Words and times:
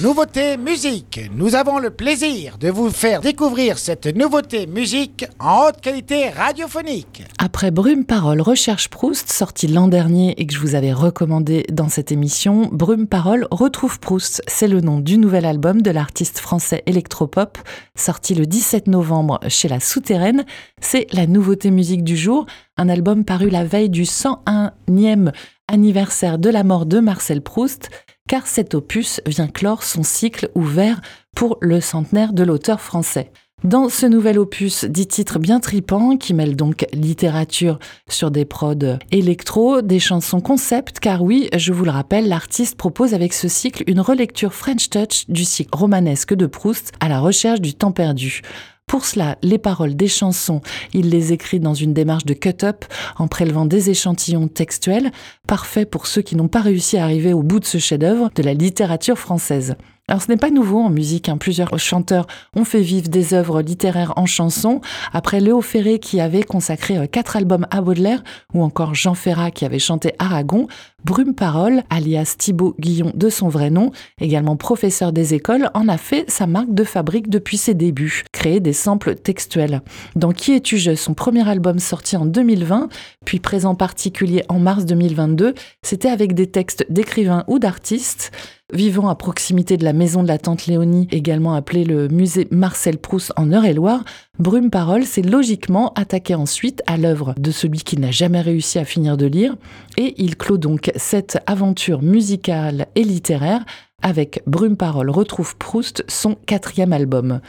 Nouveauté 0.00 0.56
musique. 0.56 1.20
Nous 1.34 1.56
avons 1.56 1.80
le 1.80 1.90
plaisir 1.90 2.56
de 2.58 2.68
vous 2.70 2.88
faire 2.88 3.20
découvrir 3.20 3.78
cette 3.78 4.06
nouveauté 4.06 4.68
musique 4.68 5.26
en 5.40 5.66
haute 5.66 5.80
qualité 5.80 6.28
radiophonique. 6.28 7.24
Après 7.38 7.72
Brume 7.72 8.04
Parole 8.04 8.40
Recherche 8.40 8.90
Proust, 8.90 9.28
sorti 9.28 9.66
l'an 9.66 9.88
dernier 9.88 10.40
et 10.40 10.46
que 10.46 10.54
je 10.54 10.60
vous 10.60 10.76
avais 10.76 10.92
recommandé 10.92 11.64
dans 11.72 11.88
cette 11.88 12.12
émission, 12.12 12.68
Brume 12.70 13.08
Parole 13.08 13.48
retrouve 13.50 13.98
Proust. 13.98 14.40
C'est 14.46 14.68
le 14.68 14.80
nom 14.80 15.00
du 15.00 15.18
nouvel 15.18 15.44
album 15.44 15.82
de 15.82 15.90
l'artiste 15.90 16.38
français 16.38 16.84
électropop, 16.86 17.58
sorti 17.96 18.36
le 18.36 18.46
17 18.46 18.86
novembre 18.86 19.40
chez 19.48 19.66
La 19.66 19.80
Souterraine. 19.80 20.44
C'est 20.80 21.12
la 21.12 21.26
nouveauté 21.26 21.72
musique 21.72 22.04
du 22.04 22.16
jour, 22.16 22.46
un 22.76 22.88
album 22.88 23.24
paru 23.24 23.50
la 23.50 23.64
veille 23.64 23.90
du 23.90 24.04
101e 24.04 25.32
anniversaire 25.66 26.38
de 26.38 26.50
la 26.50 26.62
mort 26.62 26.86
de 26.86 27.00
Marcel 27.00 27.42
Proust 27.42 27.90
car 28.28 28.46
cet 28.46 28.74
opus 28.74 29.20
vient 29.26 29.48
clore 29.48 29.82
son 29.82 30.04
cycle 30.04 30.50
ouvert 30.54 31.00
pour 31.34 31.58
le 31.60 31.80
centenaire 31.80 32.32
de 32.32 32.44
l'auteur 32.44 32.80
français. 32.80 33.32
Dans 33.64 33.88
ce 33.88 34.06
nouvel 34.06 34.38
opus, 34.38 34.84
dix 34.84 35.08
titres 35.08 35.40
bien 35.40 35.58
tripants 35.58 36.16
qui 36.16 36.32
mêlent 36.32 36.54
donc 36.54 36.86
littérature 36.92 37.80
sur 38.08 38.30
des 38.30 38.44
prods 38.44 38.98
électro, 39.10 39.82
des 39.82 39.98
chansons 39.98 40.40
concept, 40.40 41.00
car 41.00 41.22
oui, 41.22 41.48
je 41.56 41.72
vous 41.72 41.84
le 41.84 41.90
rappelle, 41.90 42.28
l'artiste 42.28 42.76
propose 42.76 43.14
avec 43.14 43.32
ce 43.32 43.48
cycle 43.48 43.82
une 43.88 44.00
relecture 44.00 44.54
French 44.54 44.90
Touch 44.90 45.24
du 45.28 45.44
cycle 45.44 45.76
romanesque 45.76 46.34
de 46.34 46.46
Proust 46.46 46.92
à 47.00 47.08
la 47.08 47.18
recherche 47.18 47.60
du 47.60 47.74
temps 47.74 47.90
perdu. 47.90 48.42
Pour 48.88 49.04
cela, 49.04 49.36
les 49.42 49.58
paroles 49.58 49.94
des 49.94 50.08
chansons, 50.08 50.62
il 50.94 51.10
les 51.10 51.34
écrit 51.34 51.60
dans 51.60 51.74
une 51.74 51.92
démarche 51.92 52.24
de 52.24 52.32
cut-up 52.32 52.86
en 53.18 53.28
prélevant 53.28 53.66
des 53.66 53.90
échantillons 53.90 54.48
textuels, 54.48 55.12
parfait 55.46 55.84
pour 55.84 56.06
ceux 56.06 56.22
qui 56.22 56.36
n'ont 56.36 56.48
pas 56.48 56.62
réussi 56.62 56.96
à 56.96 57.04
arriver 57.04 57.34
au 57.34 57.42
bout 57.42 57.60
de 57.60 57.66
ce 57.66 57.76
chef-d'œuvre 57.76 58.30
de 58.34 58.42
la 58.42 58.54
littérature 58.54 59.18
française. 59.18 59.76
Alors 60.08 60.22
ce 60.22 60.28
n'est 60.28 60.38
pas 60.38 60.50
nouveau 60.50 60.80
en 60.80 60.88
musique, 60.88 61.28
hein. 61.28 61.36
plusieurs 61.36 61.78
chanteurs 61.78 62.26
ont 62.56 62.64
fait 62.64 62.80
vivre 62.80 63.10
des 63.10 63.34
œuvres 63.34 63.60
littéraires 63.60 64.14
en 64.16 64.24
chansons, 64.24 64.80
après 65.12 65.38
Léo 65.38 65.60
Ferré 65.60 65.98
qui 65.98 66.18
avait 66.18 66.42
consacré 66.42 66.96
euh, 66.96 67.06
quatre 67.06 67.36
albums 67.36 67.66
à 67.70 67.82
Baudelaire, 67.82 68.24
ou 68.54 68.62
encore 68.62 68.94
Jean 68.94 69.12
Ferrat 69.12 69.50
qui 69.50 69.66
avait 69.66 69.78
chanté 69.78 70.14
Aragon, 70.18 70.66
Brume 71.04 71.34
Parole, 71.34 71.84
alias 71.90 72.34
Thibaut 72.36 72.74
Guillon 72.80 73.12
de 73.14 73.28
son 73.28 73.48
vrai 73.48 73.70
nom, 73.70 73.92
également 74.20 74.56
professeur 74.56 75.12
des 75.12 75.32
écoles, 75.32 75.70
en 75.74 75.86
a 75.88 75.96
fait 75.96 76.28
sa 76.28 76.48
marque 76.48 76.74
de 76.74 76.82
fabrique 76.82 77.30
depuis 77.30 77.56
ses 77.56 77.74
débuts, 77.74 78.24
créer 78.32 78.58
des 78.58 78.72
samples 78.72 79.14
textuels. 79.14 79.80
Dans 80.16 80.32
Qui 80.32 80.54
es-tu 80.54 80.76
je, 80.76 80.96
son 80.96 81.14
premier 81.14 81.48
album 81.48 81.78
sorti 81.78 82.16
en 82.16 82.26
2020, 82.26 82.88
puis 83.24 83.38
présent 83.38 83.76
particulier 83.76 84.42
en 84.48 84.58
mars 84.58 84.86
2022, 84.86 85.54
c'était 85.82 86.10
avec 86.10 86.34
des 86.34 86.48
textes 86.48 86.84
d'écrivains 86.90 87.44
ou 87.46 87.60
d'artistes, 87.60 88.32
Vivant 88.74 89.08
à 89.08 89.14
proximité 89.14 89.78
de 89.78 89.84
la 89.84 89.94
maison 89.94 90.22
de 90.22 90.28
la 90.28 90.36
tante 90.36 90.66
Léonie, 90.66 91.08
également 91.10 91.54
appelée 91.54 91.84
le 91.84 92.06
musée 92.08 92.46
Marcel 92.50 92.98
Proust 92.98 93.32
en 93.38 93.50
Eure-et-Loire, 93.50 94.04
Brume 94.38 94.68
Parole 94.68 95.06
s'est 95.06 95.22
logiquement 95.22 95.94
attaqué 95.94 96.34
ensuite 96.34 96.82
à 96.86 96.98
l'œuvre 96.98 97.34
de 97.38 97.50
celui 97.50 97.78
qui 97.78 97.96
n'a 97.96 98.10
jamais 98.10 98.42
réussi 98.42 98.78
à 98.78 98.84
finir 98.84 99.16
de 99.16 99.24
lire, 99.24 99.56
et 99.96 100.14
il 100.18 100.36
clôt 100.36 100.58
donc 100.58 100.87
cette 100.96 101.38
aventure 101.46 102.02
musicale 102.02 102.86
et 102.94 103.04
littéraire 103.04 103.64
avec 104.02 104.42
Brume 104.46 104.76
Parole 104.76 105.10
retrouve 105.10 105.56
Proust, 105.56 106.04
son 106.08 106.36
quatrième 106.46 106.92
album. 106.92 107.40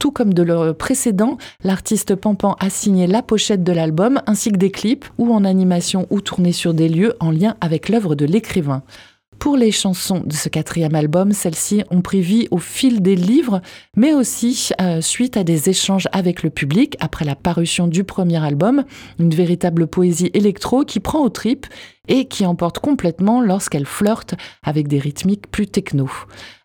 Tout 0.00 0.10
comme 0.10 0.34
de 0.34 0.42
leur 0.42 0.76
précédent, 0.76 1.38
l'artiste 1.62 2.14
Pampan 2.16 2.56
a 2.58 2.68
signé 2.68 3.06
la 3.06 3.22
pochette 3.22 3.62
de 3.62 3.72
l'album 3.72 4.20
ainsi 4.26 4.50
que 4.50 4.58
des 4.58 4.70
clips 4.70 5.06
ou 5.18 5.32
en 5.32 5.44
animation 5.44 6.06
ou 6.10 6.20
tournés 6.20 6.52
sur 6.52 6.74
des 6.74 6.88
lieux 6.88 7.14
en 7.20 7.30
lien 7.30 7.56
avec 7.60 7.88
l'œuvre 7.88 8.14
de 8.14 8.26
l'écrivain. 8.26 8.82
Pour 9.38 9.56
les 9.56 9.72
chansons 9.72 10.22
de 10.24 10.32
ce 10.32 10.48
quatrième 10.48 10.94
album, 10.94 11.32
celles-ci 11.32 11.82
ont 11.90 12.00
pris 12.00 12.22
vie 12.22 12.48
au 12.50 12.58
fil 12.58 13.02
des 13.02 13.16
livres, 13.16 13.60
mais 13.96 14.14
aussi 14.14 14.70
euh, 14.80 15.00
suite 15.00 15.36
à 15.36 15.44
des 15.44 15.68
échanges 15.68 16.08
avec 16.12 16.42
le 16.42 16.50
public 16.50 16.96
après 17.00 17.24
la 17.24 17.34
parution 17.34 17.86
du 17.86 18.04
premier 18.04 18.42
album, 18.42 18.84
une 19.18 19.34
véritable 19.34 19.86
poésie 19.86 20.30
électro 20.34 20.84
qui 20.84 20.98
prend 20.98 21.22
aux 21.22 21.28
tripes 21.28 21.66
et 22.08 22.26
qui 22.26 22.46
emporte 22.46 22.78
complètement 22.78 23.40
lorsqu'elle 23.40 23.86
flirte 23.86 24.34
avec 24.62 24.88
des 24.88 24.98
rythmiques 24.98 25.50
plus 25.50 25.66
techno. 25.66 26.10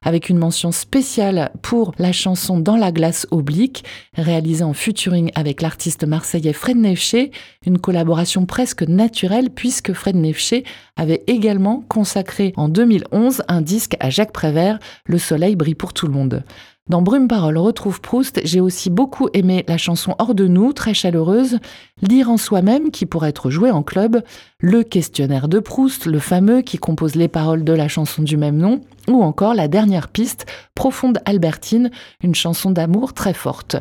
Avec 0.01 0.29
une 0.29 0.37
mention 0.37 0.71
spéciale 0.71 1.51
pour 1.61 1.93
la 1.97 2.11
chanson 2.11 2.59
Dans 2.59 2.77
la 2.77 2.91
glace 2.91 3.27
oblique, 3.31 3.83
réalisée 4.13 4.63
en 4.63 4.73
featuring 4.73 5.31
avec 5.35 5.61
l'artiste 5.61 6.05
marseillais 6.05 6.53
Fred 6.53 6.77
Nefché, 6.77 7.31
une 7.65 7.79
collaboration 7.79 8.45
presque 8.45 8.83
naturelle 8.83 9.49
puisque 9.49 9.93
Fred 9.93 10.15
Nefché 10.15 10.63
avait 10.95 11.23
également 11.27 11.83
consacré 11.89 12.53
en 12.55 12.69
2011 12.69 13.43
un 13.47 13.61
disque 13.61 13.95
à 13.99 14.09
Jacques 14.09 14.33
Prévert, 14.33 14.79
Le 15.05 15.17
soleil 15.17 15.55
brille 15.55 15.75
pour 15.75 15.93
tout 15.93 16.07
le 16.07 16.13
monde. 16.13 16.43
Dans 16.89 17.03
Brume 17.03 17.27
Parole 17.27 17.59
retrouve 17.59 18.01
Proust, 18.01 18.41
j'ai 18.43 18.59
aussi 18.59 18.89
beaucoup 18.89 19.29
aimé 19.35 19.63
la 19.67 19.77
chanson 19.77 20.15
Hors 20.17 20.33
de 20.33 20.47
nous, 20.47 20.73
très 20.73 20.95
chaleureuse, 20.95 21.59
Lire 22.01 22.31
en 22.31 22.37
soi-même, 22.37 22.89
qui 22.89 23.05
pourrait 23.05 23.29
être 23.29 23.51
joué 23.51 23.69
en 23.69 23.83
club, 23.83 24.23
le 24.59 24.81
questionnaire 24.81 25.47
de 25.47 25.59
Proust, 25.59 26.07
le 26.07 26.17
fameux 26.17 26.61
qui 26.61 26.79
compose 26.79 27.13
les 27.13 27.27
paroles 27.27 27.63
de 27.63 27.73
la 27.73 27.87
chanson 27.87 28.23
du 28.23 28.37
même 28.37 28.57
nom, 28.57 28.81
ou 29.07 29.21
encore 29.21 29.53
la 29.53 29.67
dernière 29.67 30.07
piste, 30.07 30.47
Profonde 30.73 31.19
Albertine, 31.25 31.91
une 32.23 32.33
chanson 32.33 32.71
d'amour 32.71 33.13
très 33.13 33.35
forte. 33.35 33.75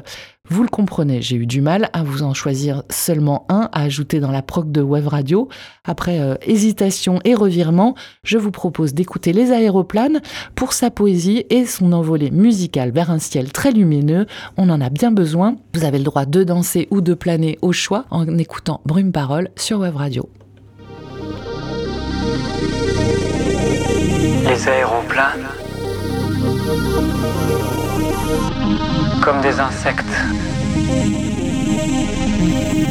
Vous 0.51 0.63
le 0.63 0.69
comprenez, 0.69 1.21
j'ai 1.21 1.37
eu 1.37 1.47
du 1.47 1.61
mal 1.61 1.91
à 1.93 2.03
vous 2.03 2.23
en 2.23 2.33
choisir 2.33 2.83
seulement 2.89 3.45
un 3.51 3.69
à 3.73 3.83
ajouter 3.83 4.19
dans 4.19 4.31
la 4.31 4.41
proc 4.41 4.73
de 4.73 4.81
Web 4.81 5.07
Radio. 5.07 5.49
Après 5.85 6.21
euh, 6.21 6.37
hésitation 6.43 7.21
et 7.25 7.35
revirement, 7.35 7.95
je 8.23 8.39
vous 8.39 8.51
propose 8.51 8.95
d'écouter 8.95 9.35
Les 9.35 9.53
Aéroplanes 9.53 10.21
pour 10.55 10.73
sa 10.73 10.91
poésie 10.91 11.45
et 11.51 11.67
son 11.67 11.93
envolée 11.93 12.31
musicale 12.31 12.93
vers 12.93 13.11
un 13.11 13.19
ciel 13.19 13.53
très 13.53 13.73
lumineux. 13.73 14.27
On 14.57 14.71
en 14.71 14.81
a 14.81 14.89
bien 14.89 15.11
besoin. 15.11 15.57
Vous 15.75 15.85
avez 15.85 15.99
le 15.99 16.05
droit 16.05 16.25
de 16.25 16.43
danser 16.45 16.89
ou 16.91 17.03
de 17.03 17.13
planer 17.13 17.59
au 17.61 17.73
choix 17.73 18.07
en 18.11 18.39
écoutant 18.39 18.81
Brume 18.87 19.13
Parole 19.13 19.51
sur 19.57 19.81
Web 19.81 19.97
Radio. 19.97 20.31
Les 24.45 24.69
aéroplanes, 24.69 25.47
comme 29.29 29.43
des 29.43 29.61
insectes, 29.61 30.17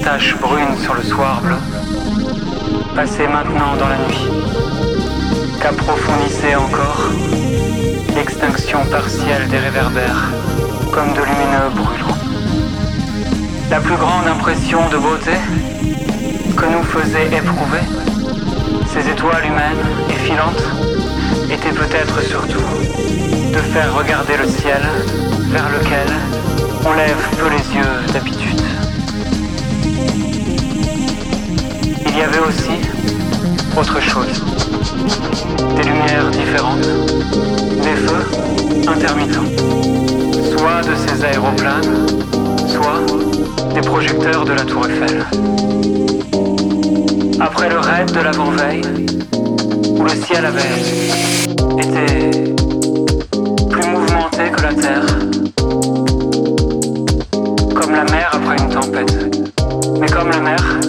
taches 0.03 0.35
brunes 0.37 0.77
sur 0.83 0.93
le 0.93 1.01
soir 1.01 1.41
bleu, 1.41 1.55
passez 2.95 3.27
maintenant 3.27 3.75
dans 3.79 3.87
la 3.87 3.97
nuit, 3.97 4.27
qu'approfondissait 5.59 6.53
encore 6.53 7.09
l'extinction 8.13 8.85
partielle 8.85 9.47
des 9.47 9.57
réverbères, 9.57 10.29
comme 10.91 11.11
de 11.13 11.21
lumineux 11.21 11.69
brûlants. 11.73 12.21
La 13.71 13.79
plus 13.79 13.95
grande 13.95 14.27
impression 14.27 14.87
de 14.89 14.97
beauté 14.97 15.37
que 16.55 16.65
nous 16.65 16.83
faisait 16.83 17.35
éprouver 17.35 17.85
ces 18.93 19.09
étoiles 19.09 19.43
humaines 19.43 19.87
et 20.11 20.19
filantes 20.19 20.65
était 21.49 21.75
peut-être 21.81 22.21
surtout 22.21 22.67
de 23.53 23.59
faire 23.73 23.95
regarder 23.95 24.37
le 24.37 24.47
ciel 24.47 24.83
vers 25.49 25.69
lequel 25.69 26.07
on 26.85 26.93
lève 26.93 27.17
peu 27.37 27.49
les 27.49 27.75
yeux 27.75 28.13
d'habitude. 28.13 28.61
Il 32.07 32.17
y 32.17 32.21
avait 32.21 32.39
aussi 32.39 32.77
autre 33.77 34.01
chose, 34.01 34.43
des 35.75 35.83
lumières 35.83 36.29
différentes, 36.31 36.87
des 37.83 37.95
feux 37.95 38.25
intermittents, 38.87 39.51
soit 40.57 40.81
de 40.81 40.95
ces 40.95 41.23
aéroplanes, 41.23 42.07
soit 42.67 43.01
des 43.73 43.81
projecteurs 43.81 44.45
de 44.45 44.53
la 44.53 44.63
tour 44.63 44.85
Eiffel. 44.87 45.25
Après 47.39 47.69
le 47.69 47.79
raid 47.79 48.11
de 48.11 48.19
l'avant-veille, 48.19 48.81
où 49.91 50.03
le 50.03 50.09
ciel 50.09 50.45
avait 50.45 51.83
été 51.83 52.56
que 54.37 54.61
la 54.61 54.73
terre, 54.73 55.05
comme 57.73 57.91
la 57.91 58.03
mer 58.03 58.29
après 58.31 58.55
une 58.57 58.69
tempête. 58.69 59.35
Mais 59.99 60.07
comme 60.07 60.29
la 60.29 60.39
mer, 60.39 60.79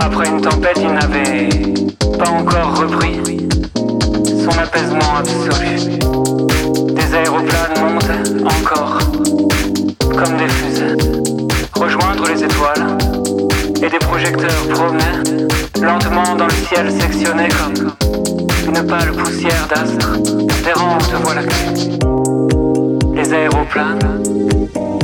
après 0.00 0.28
une 0.28 0.40
tempête, 0.40 0.78
il 0.80 0.92
n'avait 0.94 1.48
pas 2.18 2.30
encore 2.30 2.80
repris 2.80 3.20
son 4.24 4.58
apaisement 4.58 5.16
absolu. 5.18 5.98
Des 6.94 7.14
aéroplanes 7.14 7.76
montent 7.82 8.46
encore 8.46 8.98
comme 10.16 10.36
des 10.38 10.48
fusées, 10.48 10.96
rejoindre 11.74 12.24
les 12.32 12.44
étoiles 12.44 12.96
et 13.82 13.90
des 13.90 13.98
projecteurs 13.98 14.66
promenaient 14.70 15.46
lentement 15.82 16.34
dans 16.34 16.46
le 16.46 16.52
ciel 16.52 16.90
sectionné 16.90 17.48
comme 17.48 17.92
une 18.66 18.86
pâle 18.86 19.12
poussière 19.12 19.68
d'astre 19.68 20.18
errante 20.66 21.10
de 21.10 21.16
voie 21.16 21.34
lactée. 21.34 22.19
Aéroplanes 23.32 24.22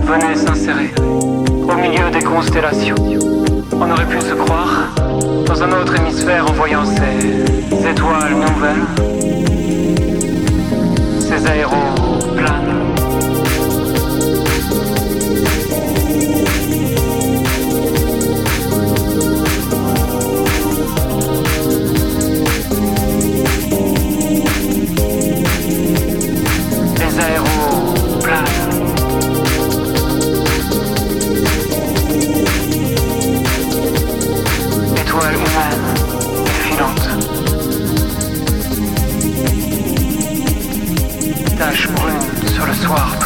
venaient 0.03 0.35
s'insérer 0.35 0.91
au 0.99 1.75
milieu 1.75 2.11
des 2.11 2.25
constellations. 2.25 2.97
On 3.73 3.91
aurait 3.91 4.07
pu 4.07 4.21
se 4.21 4.35
croire 4.35 4.95
dans 5.47 5.63
un 5.63 5.71
autre 5.73 5.95
hémisphère 5.97 6.51
en 6.51 6.53
voyant 6.53 6.85
ces 6.85 7.89
étoiles 7.89 8.35
nouvelles, 8.35 8.87
ces 11.21 11.47
aéros 11.47 12.06
sur 41.75 42.65
le 42.67 42.73
soir. 42.75 43.26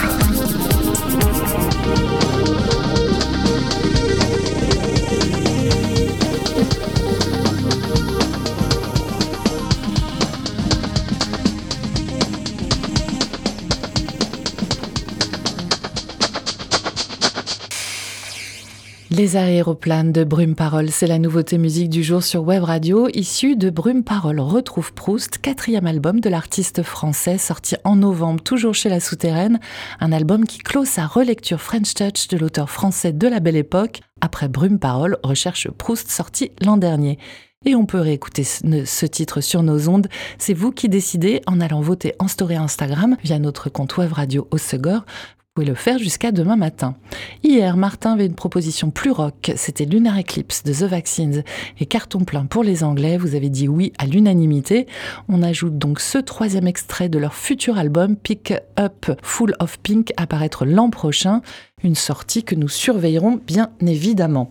Les 19.20 19.36
aéroplanes 19.36 20.12
de 20.12 20.24
Brume 20.24 20.54
Parole, 20.54 20.88
c'est 20.88 21.06
la 21.06 21.18
nouveauté 21.18 21.58
musique 21.58 21.90
du 21.90 22.02
jour 22.02 22.22
sur 22.22 22.42
Web 22.42 22.62
Radio, 22.62 23.06
issue 23.12 23.54
de 23.54 23.68
Brume 23.68 24.02
Parole 24.02 24.40
Retrouve 24.40 24.94
Proust, 24.94 25.36
quatrième 25.36 25.86
album 25.86 26.20
de 26.20 26.30
l'artiste 26.30 26.82
français 26.82 27.36
sorti 27.36 27.76
en 27.84 27.96
novembre, 27.96 28.42
toujours 28.42 28.72
chez 28.72 28.88
La 28.88 28.98
Souterraine, 28.98 29.60
un 30.00 30.12
album 30.12 30.46
qui 30.46 30.56
clôt 30.56 30.86
sa 30.86 31.06
relecture 31.06 31.60
French 31.60 31.92
Touch 31.92 32.28
de 32.28 32.38
l'auteur 32.38 32.70
français 32.70 33.12
de 33.12 33.28
la 33.28 33.40
Belle 33.40 33.56
Époque, 33.56 34.00
après 34.22 34.48
Brume 34.48 34.78
Parole, 34.78 35.18
recherche 35.22 35.68
Proust 35.68 36.10
sorti 36.10 36.52
l'an 36.62 36.78
dernier. 36.78 37.18
Et 37.66 37.74
on 37.74 37.84
peut 37.84 38.00
réécouter 38.00 38.42
ce 38.42 39.04
titre 39.04 39.42
sur 39.42 39.62
nos 39.62 39.90
ondes. 39.90 40.08
C'est 40.38 40.54
vous 40.54 40.72
qui 40.72 40.88
décidez 40.88 41.42
en 41.46 41.60
allant 41.60 41.82
voter 41.82 42.14
en 42.20 42.26
story 42.26 42.56
Instagram 42.56 43.18
via 43.22 43.38
notre 43.38 43.68
compte 43.68 43.98
web 43.98 44.14
radio 44.14 44.48
Segor 44.56 45.04
pouvez 45.54 45.66
le 45.66 45.74
faire 45.74 45.98
jusqu'à 45.98 46.30
demain 46.30 46.56
matin. 46.56 46.94
Hier, 47.42 47.76
Martin 47.76 48.12
avait 48.12 48.26
une 48.26 48.34
proposition 48.34 48.90
plus 48.90 49.10
rock. 49.10 49.52
C'était 49.56 49.84
Lunar 49.84 50.18
Eclipse 50.18 50.62
de 50.62 50.72
The 50.72 50.84
Vaccines 50.84 51.42
et 51.80 51.86
carton 51.86 52.20
plein 52.20 52.46
pour 52.46 52.62
les 52.62 52.84
Anglais. 52.84 53.16
Vous 53.16 53.34
avez 53.34 53.48
dit 53.48 53.66
oui 53.66 53.92
à 53.98 54.06
l'unanimité. 54.06 54.86
On 55.28 55.42
ajoute 55.42 55.76
donc 55.76 55.98
ce 56.00 56.18
troisième 56.18 56.68
extrait 56.68 57.08
de 57.08 57.18
leur 57.18 57.34
futur 57.34 57.78
album 57.78 58.16
Pick 58.16 58.54
Up 58.78 59.06
Full 59.22 59.54
of 59.58 59.78
Pink 59.80 60.12
à 60.16 60.26
paraître 60.26 60.64
l'an 60.64 60.88
prochain. 60.88 61.42
Une 61.82 61.96
sortie 61.96 62.44
que 62.44 62.54
nous 62.54 62.68
surveillerons 62.68 63.40
bien 63.44 63.70
évidemment. 63.80 64.50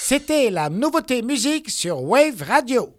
C'était 0.00 0.50
la 0.50 0.68
nouveauté 0.68 1.22
musique 1.22 1.70
sur 1.70 2.02
Wave 2.02 2.42
Radio. 2.46 2.92